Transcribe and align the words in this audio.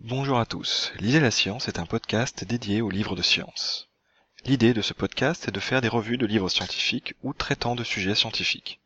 Bonjour 0.00 0.38
à 0.38 0.46
tous, 0.46 0.92
Lisez 0.98 1.20
la 1.20 1.30
science 1.30 1.68
est 1.68 1.78
un 1.78 1.86
podcast 1.86 2.44
dédié 2.44 2.80
aux 2.80 2.90
livres 2.90 3.14
de 3.14 3.22
science. 3.22 3.88
L'idée 4.44 4.74
de 4.74 4.82
ce 4.82 4.92
podcast 4.92 5.48
est 5.48 5.52
de 5.52 5.60
faire 5.60 5.80
des 5.80 5.88
revues 5.88 6.18
de 6.18 6.26
livres 6.26 6.48
scientifiques 6.48 7.14
ou 7.22 7.32
traitant 7.32 7.74
de 7.76 7.84
sujets 7.84 8.14
scientifiques. 8.14 8.80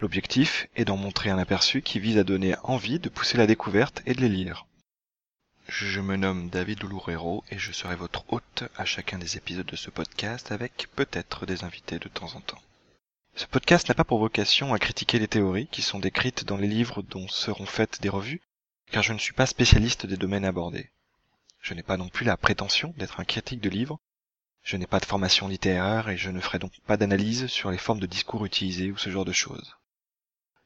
L'objectif 0.00 0.66
est 0.76 0.84
d'en 0.84 0.96
montrer 0.96 1.30
un 1.30 1.38
aperçu 1.38 1.82
qui 1.82 2.00
vise 2.00 2.18
à 2.18 2.24
donner 2.24 2.56
envie 2.62 2.98
de 2.98 3.08
pousser 3.08 3.38
la 3.38 3.46
découverte 3.46 4.02
et 4.06 4.14
de 4.14 4.20
les 4.20 4.28
lire. 4.28 4.66
Je 5.68 6.00
me 6.00 6.14
nomme 6.14 6.48
David 6.48 6.84
Loureiro 6.84 7.42
et 7.50 7.58
je 7.58 7.72
serai 7.72 7.96
votre 7.96 8.24
hôte 8.32 8.62
à 8.76 8.84
chacun 8.84 9.18
des 9.18 9.36
épisodes 9.36 9.66
de 9.66 9.74
ce 9.74 9.90
podcast 9.90 10.52
avec 10.52 10.86
peut-être 10.94 11.44
des 11.44 11.64
invités 11.64 11.98
de 11.98 12.08
temps 12.08 12.36
en 12.36 12.40
temps. 12.40 12.62
Ce 13.34 13.46
podcast 13.46 13.88
n'a 13.88 13.96
pas 13.96 14.04
pour 14.04 14.20
vocation 14.20 14.72
à 14.72 14.78
critiquer 14.78 15.18
les 15.18 15.26
théories 15.26 15.66
qui 15.66 15.82
sont 15.82 15.98
décrites 15.98 16.44
dans 16.44 16.56
les 16.56 16.68
livres 16.68 17.02
dont 17.02 17.26
seront 17.26 17.66
faites 17.66 18.00
des 18.00 18.08
revues, 18.08 18.40
car 18.92 19.02
je 19.02 19.12
ne 19.12 19.18
suis 19.18 19.32
pas 19.32 19.44
spécialiste 19.44 20.06
des 20.06 20.16
domaines 20.16 20.44
abordés. 20.44 20.88
Je 21.60 21.74
n'ai 21.74 21.82
pas 21.82 21.96
non 21.96 22.08
plus 22.08 22.24
la 22.24 22.36
prétention 22.36 22.94
d'être 22.96 23.18
un 23.18 23.24
critique 23.24 23.60
de 23.60 23.68
livres, 23.68 23.98
je 24.62 24.76
n'ai 24.76 24.86
pas 24.86 25.00
de 25.00 25.04
formation 25.04 25.48
littéraire 25.48 26.08
et 26.08 26.16
je 26.16 26.30
ne 26.30 26.40
ferai 26.40 26.60
donc 26.60 26.72
pas 26.86 26.96
d'analyse 26.96 27.48
sur 27.48 27.72
les 27.72 27.78
formes 27.78 28.00
de 28.00 28.06
discours 28.06 28.46
utilisées 28.46 28.92
ou 28.92 28.98
ce 28.98 29.10
genre 29.10 29.24
de 29.24 29.32
choses. 29.32 29.76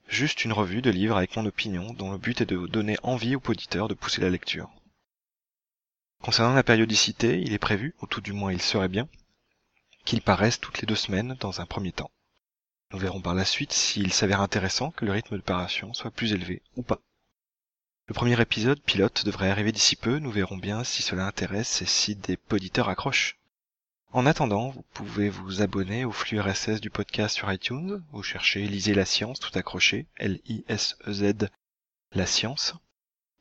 Juste 0.08 0.44
une 0.44 0.52
revue 0.52 0.82
de 0.82 0.90
livres 0.90 1.16
avec 1.16 1.36
mon 1.36 1.46
opinion 1.46 1.94
dont 1.94 2.12
le 2.12 2.18
but 2.18 2.42
est 2.42 2.46
de 2.46 2.66
donner 2.66 2.98
envie 3.02 3.34
aux 3.34 3.42
auditeurs 3.48 3.88
de 3.88 3.94
pousser 3.94 4.20
la 4.20 4.28
lecture. 4.28 4.70
Concernant 6.22 6.54
la 6.54 6.62
périodicité, 6.62 7.40
il 7.40 7.54
est 7.54 7.58
prévu, 7.58 7.94
ou 8.02 8.06
tout 8.06 8.20
du 8.20 8.32
moins 8.32 8.52
il 8.52 8.60
serait 8.60 8.88
bien, 8.88 9.08
qu'il 10.04 10.20
paraisse 10.20 10.60
toutes 10.60 10.80
les 10.80 10.86
deux 10.86 10.94
semaines 10.94 11.36
dans 11.40 11.60
un 11.60 11.66
premier 11.66 11.92
temps. 11.92 12.10
Nous 12.92 12.98
verrons 12.98 13.22
par 13.22 13.34
la 13.34 13.44
suite 13.44 13.72
s'il 13.72 14.12
s'avère 14.12 14.40
intéressant 14.40 14.90
que 14.90 15.04
le 15.04 15.12
rythme 15.12 15.36
de 15.36 15.42
parution 15.42 15.94
soit 15.94 16.10
plus 16.10 16.32
élevé 16.32 16.62
ou 16.76 16.82
pas. 16.82 17.00
Le 18.06 18.14
premier 18.14 18.38
épisode 18.40 18.80
pilote 18.80 19.24
devrait 19.24 19.50
arriver 19.50 19.72
d'ici 19.72 19.96
peu, 19.96 20.18
nous 20.18 20.30
verrons 20.30 20.56
bien 20.56 20.84
si 20.84 21.00
cela 21.00 21.26
intéresse 21.26 21.80
et 21.80 21.86
si 21.86 22.16
des 22.16 22.36
poditeurs 22.36 22.88
accrochent. 22.88 23.38
En 24.12 24.26
attendant, 24.26 24.70
vous 24.70 24.84
pouvez 24.92 25.30
vous 25.30 25.62
abonner 25.62 26.04
au 26.04 26.10
flux 26.10 26.40
RSS 26.40 26.80
du 26.80 26.90
podcast 26.90 27.36
sur 27.36 27.50
iTunes, 27.52 28.02
vous 28.10 28.24
cherchez 28.24 28.66
Lisez 28.66 28.92
la 28.92 29.04
science 29.04 29.38
tout 29.38 29.56
accroché, 29.56 30.06
L-I-S-E-Z, 30.16 31.48
la 32.12 32.26
science, 32.26 32.74